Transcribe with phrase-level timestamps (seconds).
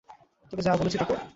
[0.51, 1.21] তোকে যা বলেছি তা কর।